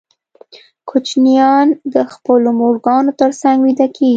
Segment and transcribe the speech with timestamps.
[0.89, 4.09] کوچنیان د خپلو مورګانو تر څنګ ویده کېږي.